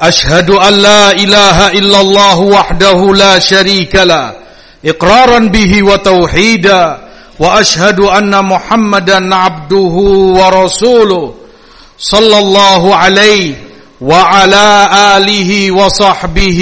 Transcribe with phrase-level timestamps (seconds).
[0.00, 4.32] أشهد أن لا إله إلا الله وحده لا شريك له
[4.84, 6.98] إقرارا به وتوحيدا
[7.38, 9.94] وأشهد أن محمدا عبده
[10.38, 11.34] ورسوله
[11.98, 13.54] صلى الله عليه
[14.00, 16.60] وعلى آله وصحبه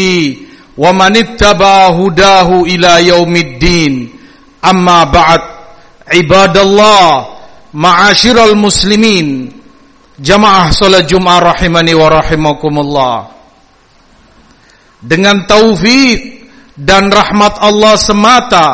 [0.78, 4.10] ومن اتبع هداه إلى يوم الدين.
[4.64, 5.40] أما بعد
[6.14, 7.26] عباد الله
[7.74, 9.52] معاشر المسلمين
[10.16, 13.16] Jamaah salat Jumat rahimani wa rahimakumullah.
[15.04, 18.68] Dengan taufik dan rahmat Allah semata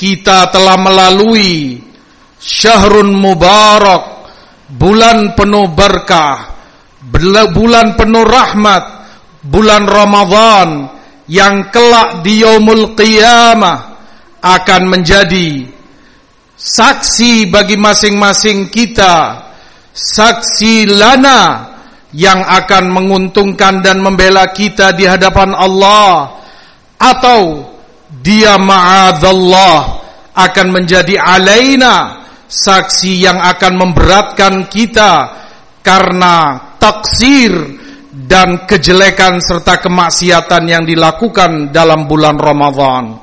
[0.00, 1.84] kita telah melalui
[2.40, 4.32] syahrun mubarak,
[4.72, 6.56] bulan penuh berkah,
[7.52, 8.84] bulan penuh rahmat,
[9.44, 10.68] bulan Ramadan
[11.28, 14.00] yang kelak di yaumul qiyamah
[14.40, 15.68] akan menjadi
[16.56, 19.47] saksi bagi masing-masing kita
[19.98, 21.74] saksi lana
[22.14, 26.38] yang akan menguntungkan dan membela kita di hadapan Allah
[26.94, 27.66] atau
[28.22, 29.80] dia ma'adzallah
[30.38, 35.36] akan menjadi alaina saksi yang akan memberatkan kita
[35.82, 37.52] karena taksir
[38.14, 43.18] dan kejelekan serta kemaksiatan yang dilakukan dalam bulan Ramadan.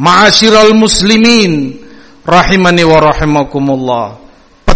[0.00, 1.76] Ma'asyiral muslimin
[2.24, 4.19] rahimani wa rahimakumullah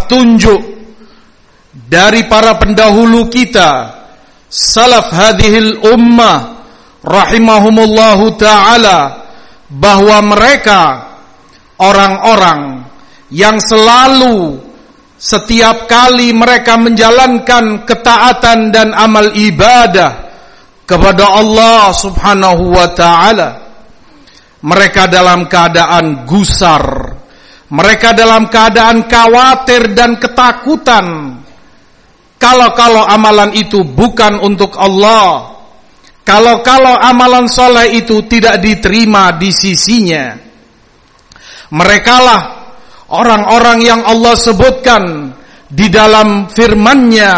[0.04, 0.60] petunjuk
[1.72, 3.90] dari para pendahulu kita
[4.52, 6.60] salaf hadhil ummah
[7.00, 9.26] rahimahumullahu taala
[9.72, 10.80] bahwa mereka
[11.80, 12.86] orang-orang
[13.32, 14.60] yang selalu
[15.18, 20.30] setiap kali mereka menjalankan ketaatan dan amal ibadah
[20.84, 23.48] kepada Allah Subhanahu wa taala
[24.62, 27.13] mereka dalam keadaan gusar
[27.72, 31.38] mereka dalam keadaan khawatir dan ketakutan.
[32.36, 35.56] Kalau-kalau amalan itu bukan untuk Allah.
[36.24, 40.36] Kalau-kalau amalan soleh itu tidak diterima di sisinya.
[41.72, 42.42] Merekalah
[43.08, 45.32] orang-orang yang Allah sebutkan
[45.68, 47.34] di dalam firman-Nya,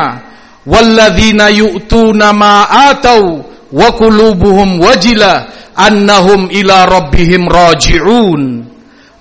[0.67, 8.43] "Walladzina yu'tuna ma atau wa qulubuhum wajilah annahum ila rabbihim raji'un."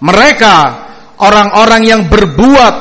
[0.01, 0.84] Mereka
[1.19, 2.75] orang-orang yang berbuat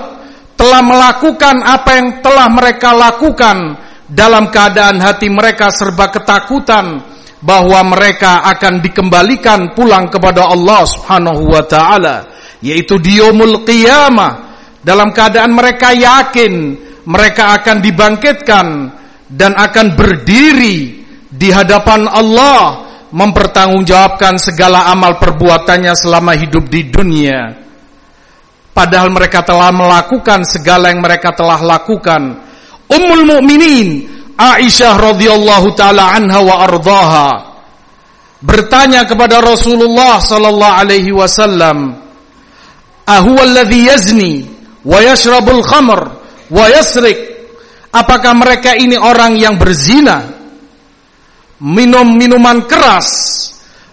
[0.55, 3.78] telah melakukan apa yang telah mereka lakukan
[4.09, 7.03] dalam keadaan hati mereka serba ketakutan
[7.44, 12.17] bahwa mereka akan dikembalikan pulang kepada Allah Subhanahu wa taala
[12.65, 14.56] yaitu di yaumul qiyamah.
[14.84, 16.77] Dalam keadaan mereka yakin
[17.09, 18.67] mereka akan dibangkitkan
[19.33, 27.64] dan akan berdiri di hadapan Allah mempertanggungjawabkan segala amal perbuatannya selama hidup di dunia
[28.75, 32.43] padahal mereka telah melakukan segala yang mereka telah lakukan.
[32.91, 37.31] Ummul Mukminin Aisyah radhiyallahu taala anha wa ardhaha
[38.45, 41.97] bertanya kepada Rasulullah sallallahu alaihi wasallam,
[43.09, 44.35] "Ahuwa alladhi yazni
[44.85, 46.01] wa yashrabul khamr
[46.53, 47.33] wa yasrik?"
[47.95, 50.27] Apakah mereka ini orang yang berzina,
[51.62, 53.09] minum minuman keras,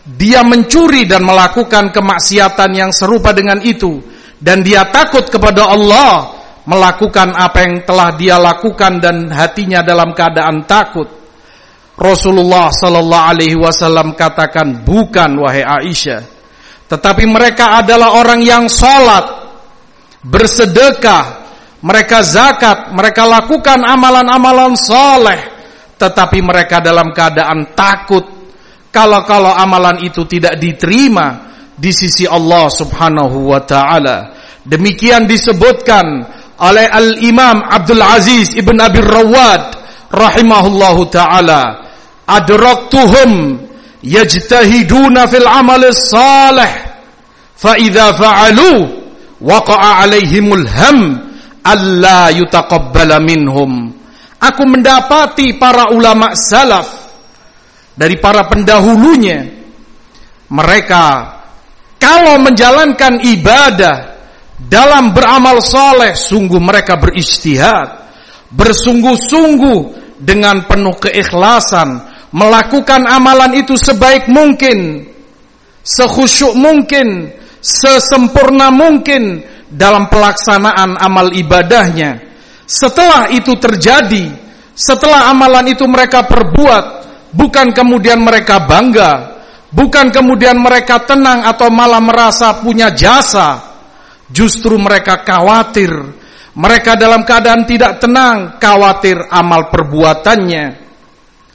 [0.02, 4.02] dia mencuri dan melakukan kemaksiatan yang serupa dengan itu?
[4.42, 6.34] Dan dia takut kepada Allah
[6.66, 11.06] melakukan apa yang telah dia lakukan dan hatinya dalam keadaan takut.
[11.94, 16.26] Rasulullah sallallahu alaihi wasallam katakan bukan wahai Aisyah,
[16.90, 19.54] tetapi mereka adalah orang yang salat,
[20.26, 21.46] bersedekah,
[21.86, 25.38] mereka zakat, mereka lakukan amalan-amalan saleh,
[26.02, 28.26] tetapi mereka dalam keadaan takut
[28.90, 34.32] kalau-kalau amalan itu tidak diterima di sisi Allah Subhanahu wa taala.
[34.62, 36.06] Demikian disebutkan
[36.62, 39.64] oleh Al-Imam Abdul Aziz Ibn Abi Rawad
[40.14, 41.90] rahimahullahu taala.
[42.30, 43.58] Adraktuhum
[44.06, 46.70] yajtahiduna fil amal salih
[47.58, 48.74] fa idza fa'alu
[49.42, 50.98] waqa'a alaihimul ham
[51.66, 53.94] alla yutaqabbala minhum.
[54.42, 56.90] Aku mendapati para ulama salaf
[57.94, 59.46] dari para pendahulunya
[60.50, 61.38] mereka
[62.02, 64.18] kalau menjalankan ibadah
[64.58, 68.10] dalam beramal soleh, sungguh mereka beristihad,
[68.50, 69.80] bersungguh-sungguh
[70.18, 72.02] dengan penuh keikhlasan,
[72.34, 75.06] melakukan amalan itu sebaik mungkin,
[75.86, 82.18] sekhusyuk mungkin, sesempurna mungkin dalam pelaksanaan amal ibadahnya.
[82.66, 84.34] Setelah itu terjadi,
[84.74, 86.86] setelah amalan itu mereka perbuat,
[87.30, 89.31] bukan kemudian mereka bangga,
[89.72, 93.60] bukan kemudian mereka tenang atau malah merasa punya jasa,
[94.30, 95.92] justru mereka khawatir.
[96.52, 100.66] Mereka dalam keadaan tidak tenang, khawatir amal perbuatannya,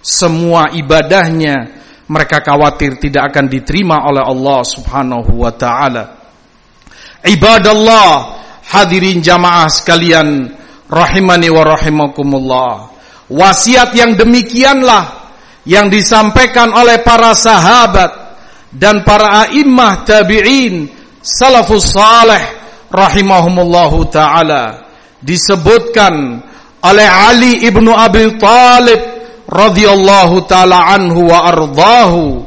[0.00, 1.76] semua ibadahnya,
[2.08, 6.04] mereka khawatir tidak akan diterima oleh Allah Subhanahu wa taala.
[7.26, 8.08] Ibadallah,
[8.70, 10.54] hadirin jamaah sekalian,
[10.86, 12.72] rahimani wa rahimakumullah.
[13.26, 15.25] Wasiat yang demikianlah
[15.66, 18.10] yang disampaikan oleh para sahabat
[18.70, 20.86] dan para a'immah tabi'in
[21.20, 22.40] salafus salih
[22.88, 24.86] rahimahumullahu taala.
[25.20, 26.38] Disebutkan
[26.86, 29.00] oleh Ali ibnu Abi Talib
[29.50, 32.46] radhiyallahu taala anhu wa ardahu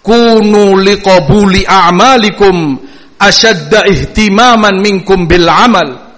[0.00, 2.80] kunu liqabuli a'malikum
[3.20, 6.08] ashadda ihtimaman minkum bil amal.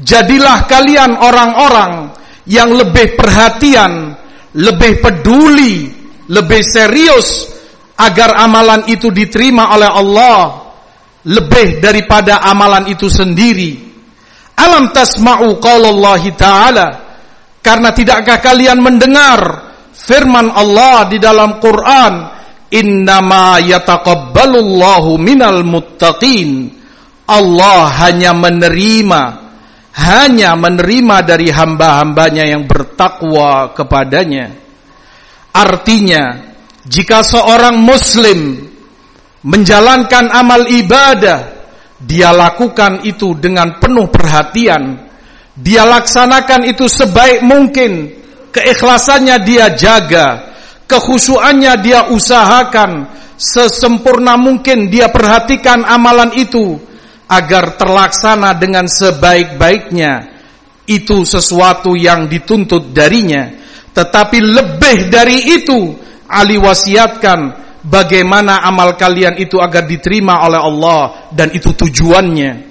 [0.00, 2.16] Jadilah kalian orang-orang
[2.48, 4.16] yang lebih perhatian,
[4.56, 5.90] lebih peduli,
[6.30, 7.46] lebih serius
[8.00, 10.40] agar amalan itu diterima oleh Allah
[11.28, 13.76] lebih daripada amalan itu sendiri.
[14.56, 16.88] Alam tasma'u qaulallahi ta'ala
[17.60, 19.40] karena tidakkah kalian mendengar
[19.92, 22.14] firman Allah di dalam Quran
[22.72, 26.72] innama yataqabbalullahu minal muttaqin
[27.28, 29.49] Allah hanya menerima
[29.94, 34.54] hanya menerima dari hamba-hambanya yang bertakwa kepadanya.
[35.50, 36.38] Artinya,
[36.86, 38.70] jika seorang muslim
[39.42, 41.60] menjalankan amal ibadah,
[42.00, 45.10] dia lakukan itu dengan penuh perhatian,
[45.58, 48.14] dia laksanakan itu sebaik mungkin,
[48.54, 50.54] keikhlasannya dia jaga,
[50.88, 56.80] kekhusyuannya dia usahakan, sesempurna mungkin dia perhatikan amalan itu,
[57.30, 60.42] agar terlaksana dengan sebaik-baiknya
[60.90, 63.46] itu sesuatu yang dituntut darinya.
[63.94, 65.94] Tetapi lebih dari itu
[66.26, 67.38] Ali wasiatkan
[67.86, 72.66] bagaimana amal kalian itu agar diterima oleh Allah dan itu tujuannya.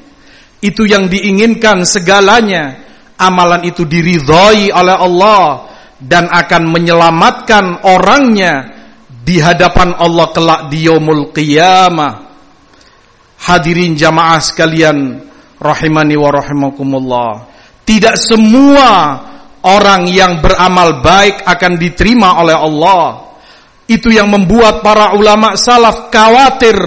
[0.60, 2.92] Itu yang diinginkan segalanya.
[3.20, 5.44] Amalan itu diridhoi oleh Allah
[6.00, 8.80] dan akan menyelamatkan orangnya
[9.12, 12.29] di hadapan Allah kelak di yaumul qiyamah
[13.40, 15.24] Hadirin jamaah sekalian
[15.60, 17.32] rahimani wa rahimakumullah.
[17.88, 18.90] Tidak semua
[19.64, 23.06] orang yang beramal baik akan diterima oleh Allah.
[23.90, 26.78] Itu yang membuat para ulama salaf khawatir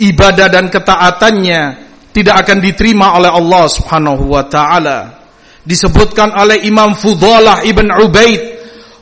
[0.00, 5.20] ibadah dan ketaatannya tidak akan diterima oleh Allah Subhanahu wa taala.
[5.60, 8.42] Disebutkan oleh Imam Fudalah Ibn Ubaid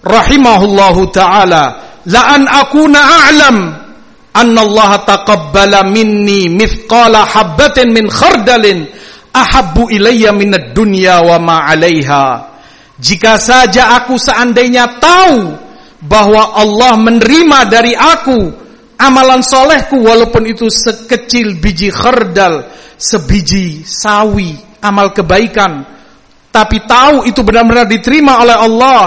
[0.02, 1.64] rahimahullahu taala,
[2.10, 3.56] la an akuna a'lam
[4.38, 8.86] annallaha taqabbala minni mithqala habbatin min khardalin
[9.34, 12.26] ahabbu ilayya minad dunya wa ma 'alaiha
[12.98, 15.54] jika saja aku seandainya tahu
[16.02, 18.38] bahwa Allah menerima dari aku
[18.98, 22.66] amalan solehku walaupun itu sekecil biji khardal
[22.98, 25.86] sebiji sawi amal kebaikan
[26.50, 29.02] tapi tahu itu benar-benar diterima oleh Allah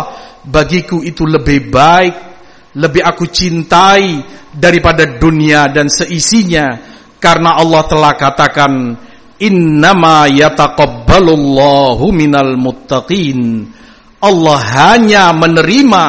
[0.48, 2.31] bagiku itu lebih baik
[2.76, 6.92] lebih aku cintai daripada dunia dan seisinya.
[7.22, 8.72] Karena Allah telah katakan
[9.38, 13.70] innama yataqabbalullahu minal muttaqin.
[14.22, 16.06] Allah hanya menerima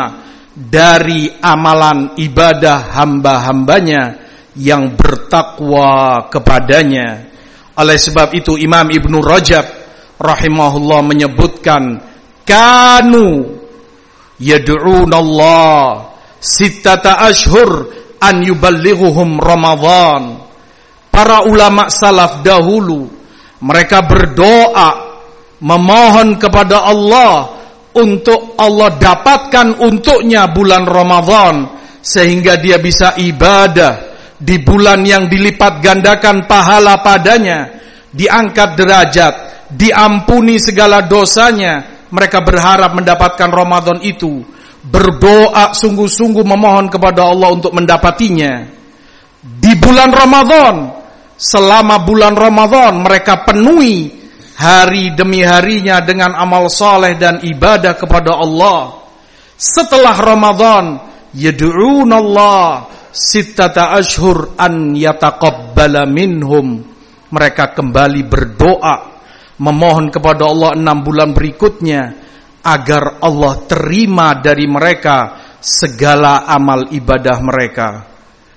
[0.53, 4.21] dari amalan ibadah hamba-hambanya
[4.57, 7.25] yang bertakwa kepadanya.
[7.73, 9.65] Oleh sebab itu Imam Ibnu Rajab
[10.21, 12.05] rahimahullah menyebutkan
[12.45, 13.57] kanu
[14.37, 16.12] yad'unallah
[16.43, 17.87] sittata ashhur
[18.19, 20.43] an yuballighuhum Ramadan.
[21.13, 23.07] Para ulama salaf dahulu
[23.63, 25.23] mereka berdoa
[25.63, 27.63] memohon kepada Allah
[27.95, 31.55] untuk Allah dapatkan untuknya bulan Ramadan
[32.03, 34.11] sehingga dia bisa ibadah
[34.43, 37.79] di bulan yang dilipat gandakan pahala padanya,
[38.11, 39.35] diangkat derajat,
[39.71, 42.03] diampuni segala dosanya.
[42.13, 44.45] Mereka berharap mendapatkan Ramadan itu
[44.83, 48.67] berdoa sungguh-sungguh memohon kepada Allah untuk mendapatinya.
[49.43, 50.75] Di bulan Ramadan,
[51.39, 54.11] selama bulan Ramadan mereka penuhi
[54.59, 59.03] hari demi harinya dengan amal soleh dan ibadah kepada Allah.
[59.59, 60.85] Setelah Ramadan,
[61.35, 66.83] yad'un Allah sittata ashur an yataqabbala minhum.
[67.33, 68.97] Mereka kembali berdoa
[69.63, 72.19] memohon kepada Allah enam bulan berikutnya
[72.63, 77.89] agar Allah terima dari mereka segala amal ibadah mereka.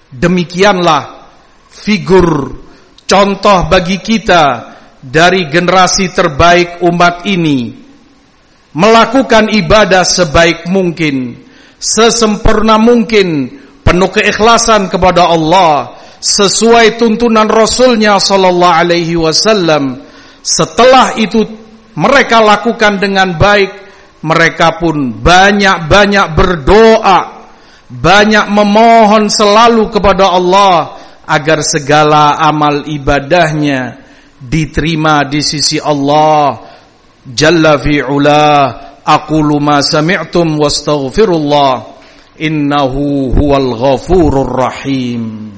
[0.10, 1.28] Demikianlah
[1.70, 2.56] figur
[3.04, 7.86] contoh bagi kita dari generasi terbaik umat ini
[8.76, 11.40] melakukan ibadah sebaik mungkin,
[11.80, 13.48] sesempurna mungkin,
[13.82, 20.04] penuh keikhlasan kepada Allah sesuai tuntunan Rasulnya Sallallahu Alaihi Wasallam.
[20.44, 21.42] Setelah itu
[21.96, 23.72] mereka lakukan dengan baik,
[24.26, 27.46] mereka pun banyak-banyak berdoa,
[27.86, 30.98] banyak memohon selalu kepada Allah
[31.30, 34.02] agar segala amal ibadahnya
[34.42, 36.74] diterima di sisi Allah.
[37.26, 38.46] Jalla fi'ula
[39.06, 41.94] aqulu ma sami'tum wastaghfirullah.
[42.42, 45.54] Innahu huwal ghafurur rahim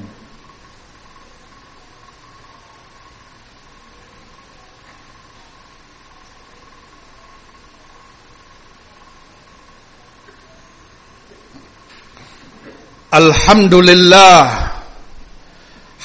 [13.08, 14.68] Alhamdulillah.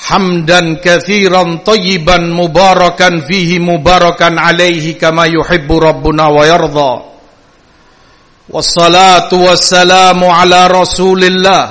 [0.04, 6.94] Hamdan kathiran tayyiban mubarakan fihi mubarakan alaihi kama yuhibbu rabbuna wa yarda.
[8.48, 11.64] Wassalatu wassalamu ala rasulillah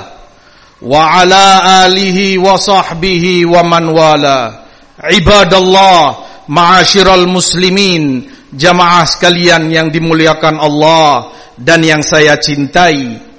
[0.85, 4.69] wa ala alihi wa sahbihi wa man wala.
[5.01, 6.01] Ibadallah
[6.49, 13.32] ma'asyiral muslimin jamaah sekalian yang dimuliakan Allah dan yang saya cintai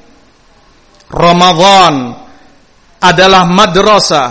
[1.13, 2.17] Ramadan
[2.97, 4.29] adalah madrasah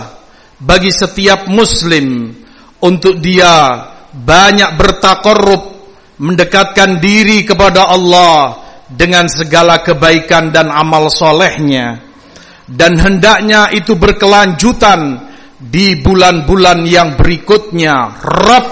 [0.59, 2.35] bagi setiap muslim.
[2.83, 3.79] Untuk dia
[4.11, 5.63] banyak bertakarrub
[6.19, 8.59] mendekatkan diri kepada Allah
[8.91, 12.03] dengan segala kebaikan dan amal solehnya.
[12.67, 15.31] Dan hendaknya itu berkelanjutan
[15.63, 18.19] di bulan-bulan yang berikutnya.
[18.19, 18.67] Rabb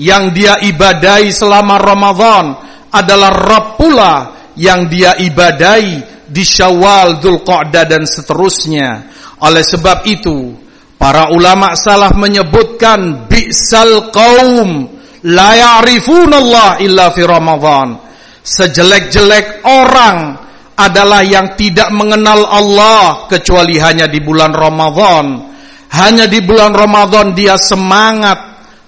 [0.00, 2.56] yang dia ibadai selama Ramadan
[2.88, 4.14] adalah Rabb pula
[4.56, 9.12] yang dia ibadai di Syawal, Dzulqa'dah dan seterusnya.
[9.44, 10.62] Oleh sebab itu,
[11.02, 14.86] Para ulama salah menyebutkan bi'sal qaum
[15.26, 17.98] la ya'rifunallah illa fi Ramadan.
[18.38, 20.38] Sejelek-jelek orang
[20.78, 25.50] adalah yang tidak mengenal Allah kecuali hanya di bulan Ramadan.
[25.90, 28.38] Hanya di bulan Ramadan dia semangat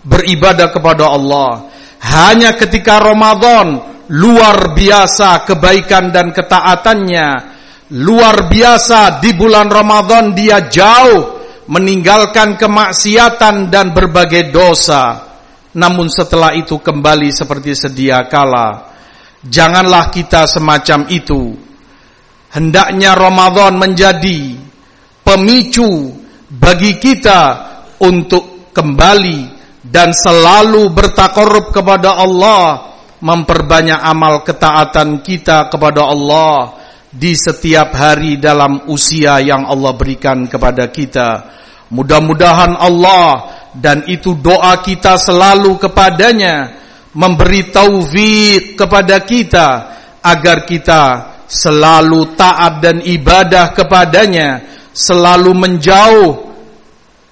[0.06, 1.66] beribadah kepada Allah.
[1.98, 7.28] Hanya ketika Ramadan luar biasa kebaikan dan ketaatannya.
[7.94, 15.34] Luar biasa di bulan Ramadan dia jauh meninggalkan kemaksiatan dan berbagai dosa.
[15.74, 18.94] Namun setelah itu kembali seperti sedia kala.
[19.44, 21.52] Janganlah kita semacam itu.
[22.54, 24.54] Hendaknya Ramadan menjadi
[25.26, 26.14] pemicu
[26.46, 27.42] bagi kita
[27.98, 29.50] untuk kembali
[29.82, 32.93] dan selalu bertakarub kepada Allah,
[33.24, 36.76] memperbanyak amal ketaatan kita kepada Allah
[37.08, 41.28] di setiap hari dalam usia yang Allah berikan kepada kita.
[41.88, 46.76] Mudah-mudahan Allah dan itu doa kita selalu kepadanya
[47.16, 49.68] memberi taufik kepada kita
[50.20, 51.02] agar kita
[51.48, 56.32] selalu taat dan ibadah kepadanya, selalu menjauh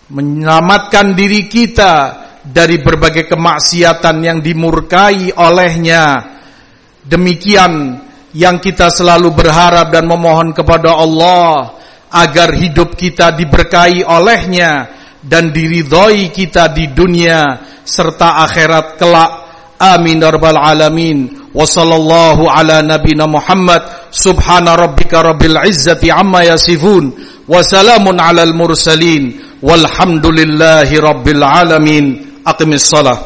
[0.08, 6.34] menyelamatkan diri kita dari berbagai kemaksiatan yang dimurkai olehnya.
[7.02, 8.02] Demikian
[8.34, 11.78] yang kita selalu berharap dan memohon kepada Allah
[12.12, 14.90] agar hidup kita diberkahi olehnya
[15.22, 19.32] dan diridhoi kita di dunia serta akhirat kelak.
[19.82, 21.50] Amin ya rabbal alamin.
[21.50, 24.10] Wa sallallahu ala nabina muhammad.
[24.14, 27.10] Subhana rabbika rabbil izzati amma yasifun.
[27.50, 29.58] Wa salamun alal mursalin.
[29.58, 33.18] Walhamdulillahi rabbil alamin aqimi الصalaa